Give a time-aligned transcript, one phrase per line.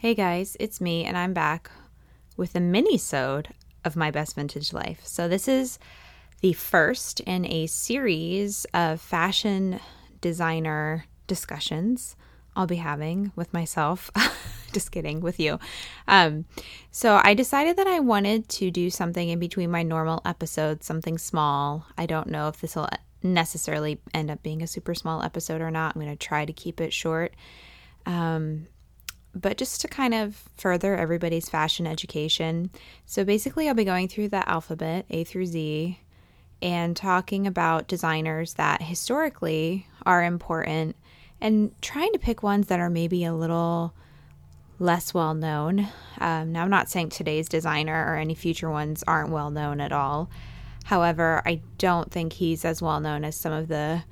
[0.00, 1.72] Hey guys, it's me, and I'm back
[2.36, 3.48] with a mini-sode
[3.84, 5.04] of my best vintage life.
[5.04, 5.80] So this is
[6.40, 9.80] the first in a series of fashion
[10.20, 12.14] designer discussions
[12.54, 14.08] I'll be having with myself.
[14.72, 15.58] Just kidding, with you.
[16.06, 16.44] Um,
[16.92, 21.18] so I decided that I wanted to do something in between my normal episodes, something
[21.18, 21.86] small.
[21.98, 22.88] I don't know if this will
[23.24, 25.96] necessarily end up being a super small episode or not.
[25.96, 27.34] I'm going to try to keep it short.
[28.06, 28.68] Um,
[29.40, 32.70] but just to kind of further everybody's fashion education.
[33.06, 35.98] So basically, I'll be going through the alphabet, A through Z,
[36.60, 40.96] and talking about designers that historically are important
[41.40, 43.94] and trying to pick ones that are maybe a little
[44.78, 45.88] less well known.
[46.18, 49.92] Um, now, I'm not saying today's designer or any future ones aren't well known at
[49.92, 50.30] all.
[50.84, 54.02] However, I don't think he's as well known as some of the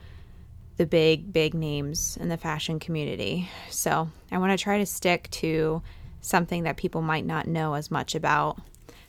[0.76, 3.48] the big big names in the fashion community.
[3.70, 5.82] So, I want to try to stick to
[6.20, 8.60] something that people might not know as much about.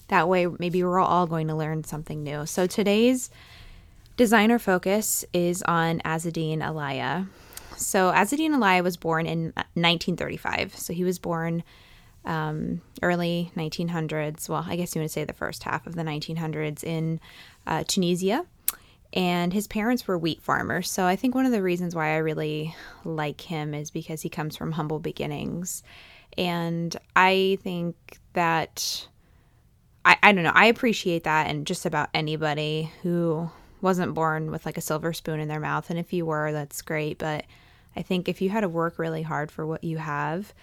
[0.08, 2.46] That way, maybe we're all going to learn something new.
[2.46, 3.30] So, today's
[4.16, 7.28] designer focus is on Azzedine Alaïa.
[7.76, 10.76] So, Azzedine Alaïa was born in 1935.
[10.76, 11.64] So, he was born
[12.24, 14.48] um, early 1900s.
[14.48, 17.20] Well, I guess you want to say the first half of the 1900s in
[17.66, 18.46] uh, Tunisia.
[19.14, 20.90] And his parents were wheat farmers.
[20.90, 24.30] So I think one of the reasons why I really like him is because he
[24.30, 25.82] comes from humble beginnings.
[26.38, 27.96] And I think
[28.34, 29.08] that,
[30.06, 33.50] I, I don't know, I appreciate that and just about anybody who
[33.82, 35.90] wasn't born with like a silver spoon in their mouth.
[35.90, 37.18] And if you were, that's great.
[37.18, 37.46] But
[37.96, 40.54] I think if you had to work really hard for what you have,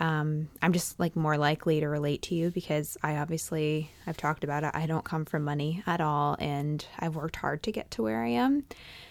[0.00, 4.42] um, I'm just like more likely to relate to you because I obviously I've talked
[4.42, 4.72] about it.
[4.74, 8.22] I don't come from money at all, and I've worked hard to get to where
[8.22, 8.64] I am.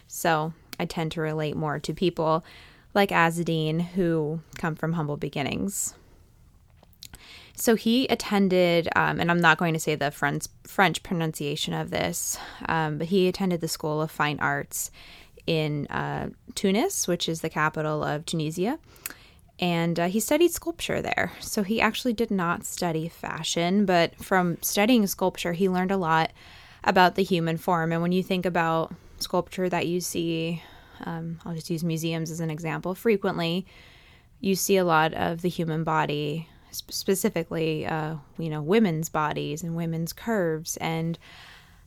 [0.08, 2.44] So I tend to relate more to people
[2.94, 5.96] like Azzedine who come from humble beginnings.
[7.56, 11.92] So he attended, um, and I'm not going to say the French French pronunciation of
[11.92, 14.92] this, um, but he attended the School of Fine Arts
[15.48, 18.80] in uh, Tunis, which is the capital of Tunisia
[19.60, 21.32] and uh, he studied sculpture there.
[21.40, 26.32] So he actually did not study fashion, but from studying sculpture, he learned a lot
[26.84, 27.92] about the human form.
[27.92, 30.62] And when you think about sculpture that you see,
[31.06, 33.66] um, I'll just use museums as an example, frequently
[34.44, 39.74] you see a lot of the human body, specifically, uh, you know, women's bodies and
[39.74, 40.76] women's curves.
[40.78, 41.18] And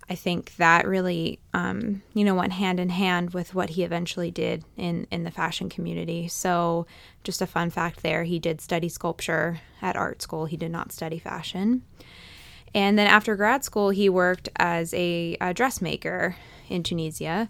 [0.08, 4.30] I think that really, um, you know, went hand in hand with what he eventually
[4.30, 6.28] did in, in the fashion community.
[6.28, 6.86] So,
[7.24, 10.92] just a fun fact there he did study sculpture at art school, he did not
[10.92, 11.82] study fashion.
[12.72, 16.36] And then after grad school, he worked as a, a dressmaker
[16.68, 17.48] in Tunisia.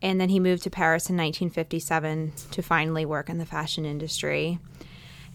[0.00, 4.58] And then he moved to Paris in 1957 to finally work in the fashion industry.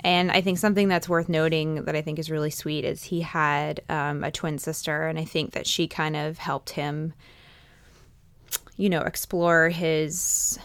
[0.05, 3.21] And I think something that's worth noting that I think is really sweet is he
[3.21, 7.15] had um, a twin sister, and I think that she kind of helped him,
[8.77, 10.59] you know, explore his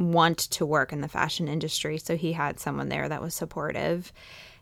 [0.00, 1.98] want to work in the fashion industry.
[1.98, 4.12] So he had someone there that was supportive.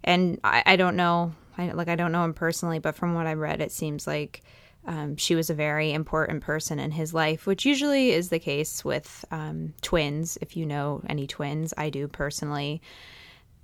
[0.04, 3.26] And I, I don't know, I, like, I don't know him personally, but from what
[3.26, 4.42] I read, it seems like.
[4.86, 8.82] Um, she was a very important person in his life, which usually is the case
[8.82, 10.38] with um, twins.
[10.40, 12.80] If you know any twins, I do personally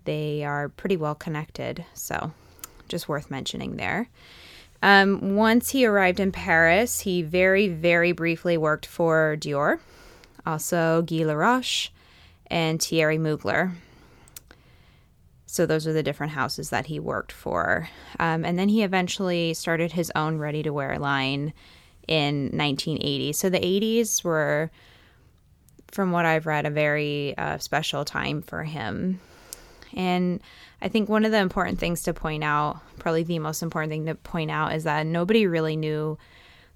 [0.04, 1.84] they are pretty well connected.
[1.94, 2.32] So,
[2.88, 4.08] just worth mentioning there.
[4.82, 9.78] Um, once he arrived in Paris, he very, very briefly worked for Dior,
[10.44, 11.88] also Guy Laroche,
[12.48, 13.72] and Thierry Mugler.
[15.46, 17.88] So those are the different houses that he worked for.
[18.18, 21.52] Um, and then he eventually started his own ready to wear line
[22.08, 23.32] in 1980.
[23.32, 24.70] So the 80s were,
[25.92, 29.20] from what I've read, a very uh, special time for him.
[29.96, 30.40] And
[30.82, 34.06] I think one of the important things to point out, probably the most important thing
[34.06, 36.18] to point out, is that nobody really knew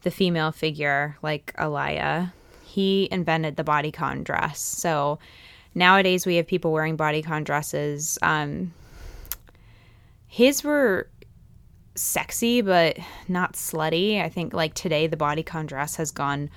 [0.03, 2.33] the female figure like Alaïa.
[2.65, 4.61] He invented the bodycon dress.
[4.61, 5.19] So
[5.75, 8.19] nowadays we have people wearing bodycon dresses.
[8.23, 8.73] Um,
[10.26, 11.09] his were
[11.94, 14.23] sexy, but not slutty.
[14.23, 16.50] I think like today the bodycon dress has gone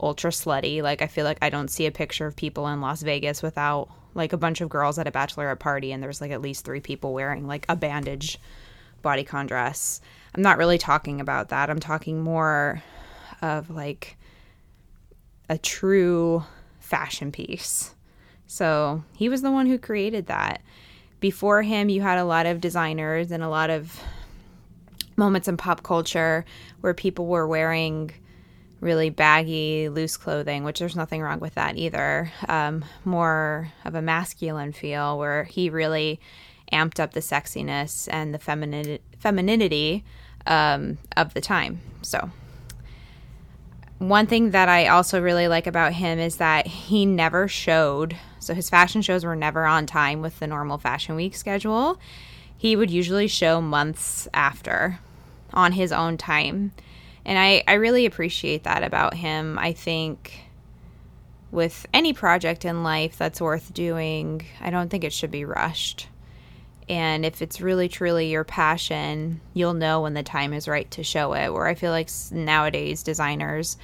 [0.00, 0.82] ultra slutty.
[0.82, 3.88] Like I feel like I don't see a picture of people in Las Vegas without
[4.18, 6.80] like a bunch of girls at a bachelorette party and there's like at least three
[6.80, 8.38] people wearing like a bandage
[9.02, 10.02] bodycon dress.
[10.34, 11.70] I'm not really talking about that.
[11.70, 12.82] I'm talking more
[13.40, 14.18] of like
[15.48, 16.44] a true
[16.80, 17.94] fashion piece.
[18.46, 20.62] So he was the one who created that.
[21.20, 24.00] Before him, you had a lot of designers and a lot of
[25.16, 26.44] moments in pop culture
[26.80, 28.12] where people were wearing
[28.80, 32.30] really baggy, loose clothing, which there's nothing wrong with that either.
[32.48, 36.20] Um, more of a masculine feel where he really
[36.72, 40.04] amped up the sexiness and the femini- femininity
[40.46, 41.80] um, of the time.
[42.02, 42.30] So,
[43.98, 48.54] one thing that I also really like about him is that he never showed, so
[48.54, 51.98] his fashion shows were never on time with the normal Fashion Week schedule.
[52.56, 55.00] He would usually show months after
[55.52, 56.72] on his own time.
[57.28, 59.58] And I, I really appreciate that about him.
[59.58, 60.44] I think
[61.50, 66.08] with any project in life that's worth doing, I don't think it should be rushed.
[66.88, 71.04] And if it's really truly your passion, you'll know when the time is right to
[71.04, 71.52] show it.
[71.52, 73.76] Where I feel like nowadays designers,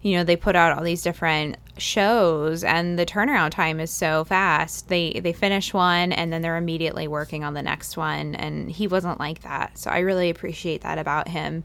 [0.00, 4.22] you know, they put out all these different shows and the turnaround time is so
[4.22, 4.86] fast.
[4.86, 8.86] They they finish one and then they're immediately working on the next one and he
[8.86, 9.78] wasn't like that.
[9.78, 11.64] So I really appreciate that about him.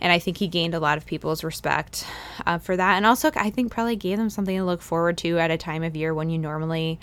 [0.00, 2.06] And I think he gained a lot of people's respect
[2.46, 2.96] uh, for that.
[2.96, 5.82] And also, I think probably gave them something to look forward to at a time
[5.82, 7.00] of year when you normally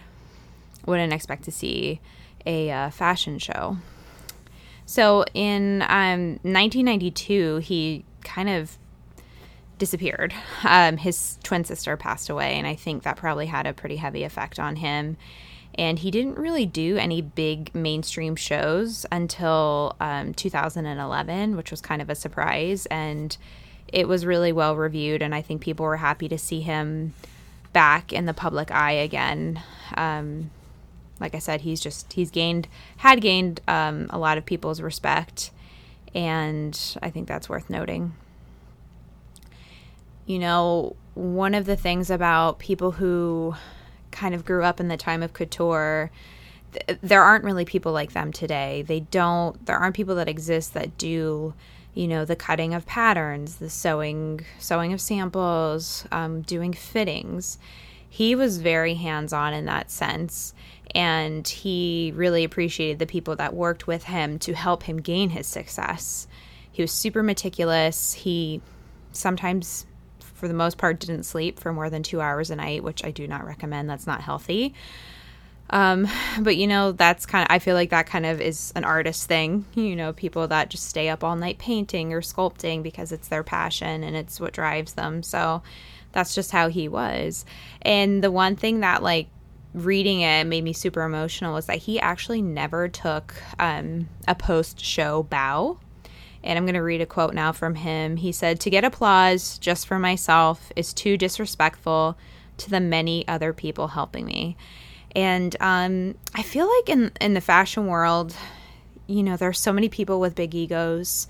[0.85, 1.99] wouldn't expect to see
[2.45, 3.77] a uh, fashion show.
[4.85, 8.77] So in um, 1992, he kind of
[9.77, 10.33] disappeared.
[10.63, 14.23] Um, his twin sister passed away, and I think that probably had a pretty heavy
[14.23, 15.17] effect on him.
[15.77, 22.01] And he didn't really do any big mainstream shows until um, 2011, which was kind
[22.01, 22.85] of a surprise.
[22.85, 23.37] And
[23.87, 27.13] it was really well reviewed, and I think people were happy to see him
[27.71, 29.61] back in the public eye again.
[29.95, 30.49] Um,
[31.19, 32.67] like I said, he's just he's gained
[32.97, 35.51] had gained um, a lot of people's respect,
[36.13, 38.13] and I think that's worth noting.
[40.25, 43.55] You know, one of the things about people who
[44.15, 46.09] kind of grew up in the time of couture,
[46.73, 48.83] th- there aren't really people like them today.
[48.87, 49.65] They don't.
[49.65, 51.53] There aren't people that exist that do
[51.93, 57.57] you know the cutting of patterns the sewing sewing of samples um, doing fittings
[58.09, 60.53] he was very hands-on in that sense
[60.95, 65.45] and he really appreciated the people that worked with him to help him gain his
[65.45, 66.25] success.
[66.71, 68.13] He was super meticulous.
[68.13, 68.61] He
[69.11, 69.85] sometimes,
[70.35, 73.11] for the most part, didn't sleep for more than two hours a night, which I
[73.11, 73.89] do not recommend.
[73.89, 74.75] That's not healthy.
[75.69, 76.07] Um,
[76.39, 79.27] but you know, that's kind of, I feel like that kind of is an artist
[79.27, 83.29] thing, you know, people that just stay up all night painting or sculpting because it's
[83.29, 85.23] their passion and it's what drives them.
[85.23, 85.63] So
[86.11, 87.45] that's just how he was.
[87.81, 89.27] And the one thing that like
[89.73, 94.79] reading it made me super emotional was that he actually never took um, a post
[94.79, 95.79] show bow.
[96.45, 98.17] And I'm going to read a quote now from him.
[98.17, 102.17] He said, To get applause just for myself is too disrespectful
[102.57, 104.55] to the many other people helping me.
[105.15, 108.35] And um, I feel like in, in the fashion world,
[109.07, 111.27] you know, there's so many people with big egos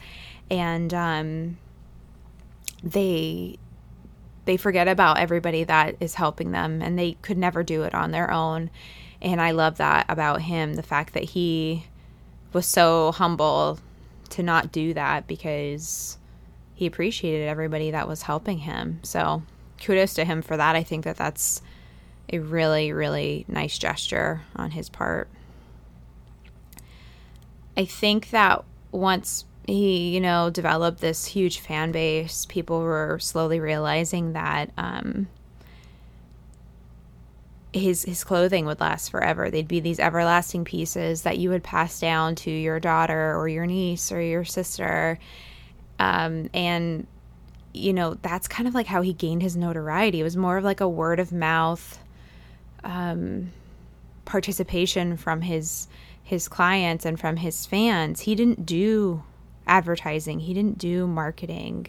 [0.50, 1.58] and um,
[2.84, 3.58] they
[4.46, 8.12] they forget about everybody that is helping them and they could never do it on
[8.12, 8.70] their own.
[9.22, 11.88] And I love that about him the fact that he
[12.54, 13.80] was so humble
[14.30, 16.18] to not do that because
[16.74, 19.00] he appreciated everybody that was helping him.
[19.04, 19.44] So
[19.82, 20.76] kudos to him for that.
[20.76, 21.62] I think that that's
[22.32, 25.28] a really, really nice gesture on his part.
[27.78, 32.46] I think that once he, you know, developed this huge fan base.
[32.46, 35.28] People were slowly realizing that um,
[37.76, 39.50] his his clothing would last forever.
[39.50, 43.66] They'd be these everlasting pieces that you would pass down to your daughter or your
[43.66, 45.20] niece or your sister,
[46.00, 47.08] um, and
[47.74, 50.20] you know that's kind of like how he gained his notoriety.
[50.22, 52.00] It was more of like a word of mouth
[52.84, 53.52] um,
[54.24, 55.88] participation from his
[56.24, 58.22] his clients and from his fans.
[58.22, 59.24] He didn't do
[59.68, 61.88] advertising, he didn't do marketing.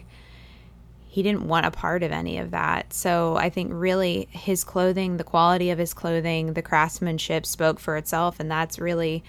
[1.17, 2.93] He didn't want a part of any of that.
[2.93, 7.97] So I think really his clothing, the quality of his clothing, the craftsmanship spoke for
[7.97, 8.39] itself.
[8.39, 9.23] And that's really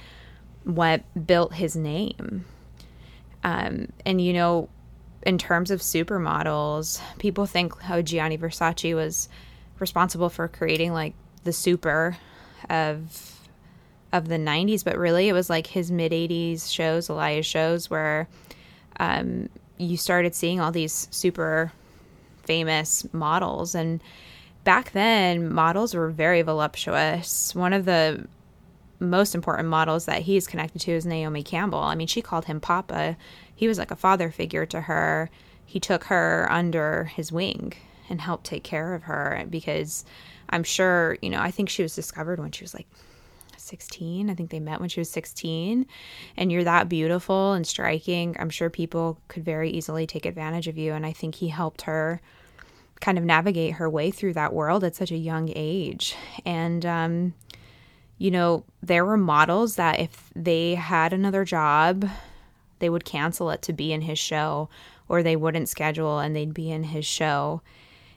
[0.64, 2.44] what built his name.
[3.42, 4.68] Um, and, you know,
[5.22, 9.30] in terms of supermodels, people think how Gianni Versace was
[9.78, 11.14] responsible for creating like
[11.44, 12.18] the super
[12.68, 13.48] of
[14.12, 18.28] of the 90s, but really it was like his mid 80s shows, Alaïa's shows, where
[19.00, 21.72] um, you started seeing all these super
[22.48, 23.74] famous models.
[23.74, 24.02] And
[24.64, 27.54] back then, models were very voluptuous.
[27.54, 28.26] One of the
[28.98, 31.78] most important models that he's connected to is Naomi Campbell.
[31.78, 33.18] I mean, she called him Papa.
[33.54, 35.28] He was like a father figure to her.
[35.66, 37.74] He took her under his wing
[38.08, 40.06] and helped take care of her because
[40.48, 42.88] I'm sure, you know, I think she was discovered when she was like
[43.58, 44.30] 16.
[44.30, 45.86] I think they met when she was 16.
[46.38, 48.34] And you're that beautiful and striking.
[48.38, 50.94] I'm sure people could very easily take advantage of you.
[50.94, 52.20] And I think he helped her
[53.00, 56.16] kind of navigate her way through that world at such a young age.
[56.44, 57.34] And, um,
[58.18, 62.08] you know, there were models that if they had another job,
[62.80, 64.68] they would cancel it to be in his show
[65.08, 67.62] or they wouldn't schedule and they'd be in his show.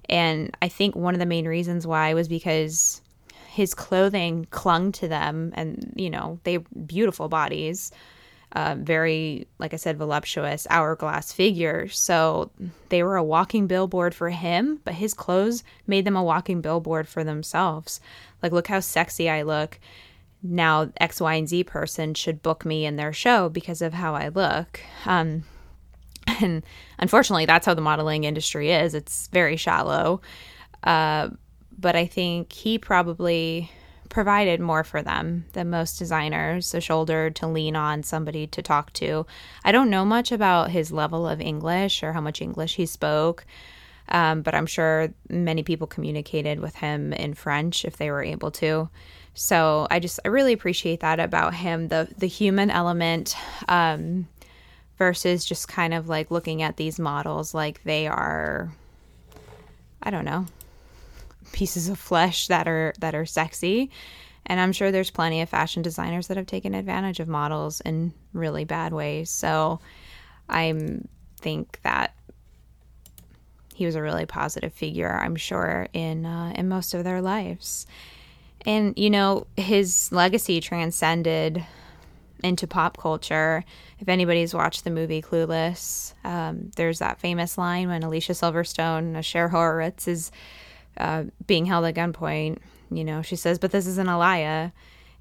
[0.09, 3.01] And I think one of the main reasons why was because
[3.47, 7.91] his clothing clung to them and, you know, they beautiful bodies.
[8.53, 11.87] Very, like I said, voluptuous hourglass figure.
[11.87, 12.51] So
[12.89, 17.07] they were a walking billboard for him, but his clothes made them a walking billboard
[17.07, 18.01] for themselves.
[18.41, 19.79] Like, look how sexy I look.
[20.43, 24.15] Now, X, Y, and Z person should book me in their show because of how
[24.15, 24.79] I look.
[25.05, 25.43] Um,
[26.41, 26.63] and
[26.97, 28.93] unfortunately, that's how the modeling industry is.
[28.93, 30.21] It's very shallow.
[30.83, 31.29] Uh,
[31.77, 33.71] but I think he probably
[34.11, 38.93] provided more for them than most designers a shoulder to lean on, somebody to talk
[38.93, 39.25] to.
[39.63, 43.45] I don't know much about his level of English or how much English he spoke.
[44.09, 48.51] Um, but I'm sure many people communicated with him in French if they were able
[48.51, 48.89] to.
[49.33, 53.35] So I just I really appreciate that about him the the human element
[53.69, 54.27] um,
[54.97, 58.73] versus just kind of like looking at these models like they are
[60.03, 60.45] I don't know
[61.51, 63.89] pieces of flesh that are that are sexy.
[64.45, 68.13] And I'm sure there's plenty of fashion designers that have taken advantage of models in
[68.33, 69.29] really bad ways.
[69.29, 69.79] So
[70.49, 70.73] I
[71.39, 72.15] think that
[73.73, 77.87] he was a really positive figure I'm sure in uh, in most of their lives.
[78.65, 81.65] And you know his legacy transcended
[82.43, 83.63] into pop culture.
[83.99, 89.49] If anybody's watched the movie Clueless, um, there's that famous line when Alicia Silverstone, Cher
[89.49, 90.31] Horowitz, is
[90.97, 92.57] uh, being held at gunpoint.
[92.89, 94.71] You know, she says, "But this isn't Alaïa,"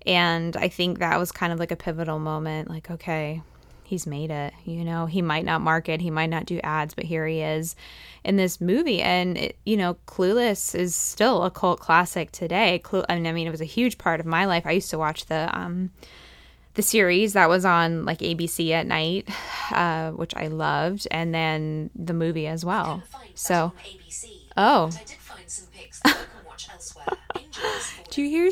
[0.07, 2.69] and I think that was kind of like a pivotal moment.
[2.69, 3.43] Like, okay,
[3.91, 4.55] he's made it.
[4.65, 7.75] You know, he might not market, he might not do ads, but here he is
[8.25, 9.03] in this movie.
[9.03, 12.79] And, it, you know, Clueless is still a cult classic today.
[12.79, 14.65] Clu- I mean, it was a huge part of my life.
[14.65, 15.91] I used to watch the um,
[16.75, 19.29] the series that was on like ABC at night,
[19.73, 23.03] uh, which I loved, and then the movie as well.
[23.35, 23.73] So,
[24.57, 24.91] oh.
[28.11, 28.51] Do you hear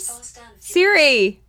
[0.59, 1.41] Siri?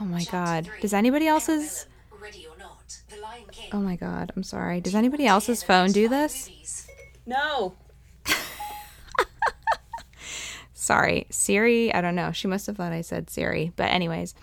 [0.00, 0.68] Oh my god.
[0.80, 1.86] Does anybody else's
[3.72, 4.80] Oh my god, I'm sorry.
[4.80, 6.86] Does anybody else's phone do this?
[7.26, 7.74] No.
[10.74, 11.26] sorry.
[11.30, 12.32] Siri, I don't know.
[12.32, 13.72] She must have thought I said Siri.
[13.76, 14.34] But anyways,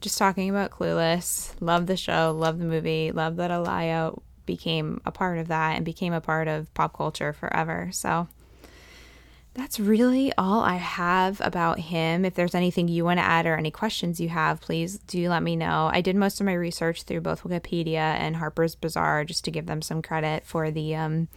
[0.00, 1.54] just talking about Clueless.
[1.60, 5.84] Love the show, love the movie, love that Alaïa became a part of that and
[5.84, 7.88] became a part of pop culture forever.
[7.92, 8.28] So
[9.54, 12.24] that's really all I have about him.
[12.24, 15.42] If there's anything you want to add or any questions you have, please do let
[15.42, 15.90] me know.
[15.92, 19.66] I did most of my research through both Wikipedia and Harper's Bazaar just to give
[19.66, 21.28] them some credit for the um,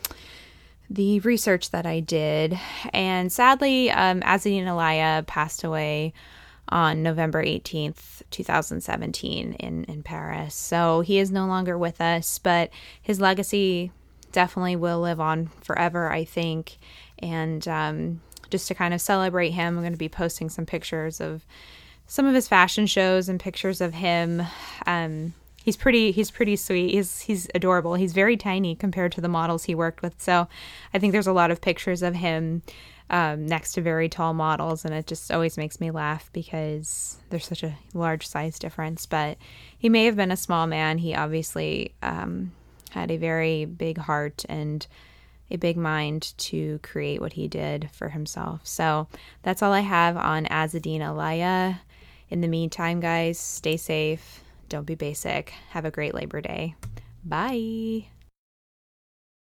[0.89, 2.57] the research that I did.
[2.93, 6.13] And sadly, um, Azzedine Alaïa passed away
[6.69, 10.55] on November 18th, 2017, in, in Paris.
[10.55, 12.69] So he is no longer with us, but
[13.01, 13.91] his legacy
[14.35, 16.77] definitely will live on forever, I think.
[17.17, 21.19] And um, just to kind of celebrate him, I'm going to be posting some pictures
[21.19, 21.45] of
[22.05, 24.43] some of his fashion shows and pictures of him.
[24.85, 26.93] Um, he's pretty he's pretty sweet.
[26.93, 27.95] He's he's adorable.
[27.95, 30.21] He's very tiny compared to the models he worked with.
[30.21, 30.47] So
[30.93, 32.61] I think there's a lot of pictures of him
[33.09, 37.47] um, next to very tall models, and it just always makes me laugh because there's
[37.47, 39.05] such a large size difference.
[39.05, 39.37] But
[39.77, 40.97] he may have been a small man.
[40.97, 42.51] He obviously um,
[42.95, 44.87] had a very big heart and
[45.51, 48.61] a big mind to create what he did for himself.
[48.63, 49.07] So
[49.43, 51.79] that's all I have on Azzedine Alaïa.
[52.29, 54.43] In the meantime, guys, stay safe.
[54.69, 55.49] Don't be basic.
[55.71, 56.75] Have a great Labor Day.
[57.23, 58.07] Bye.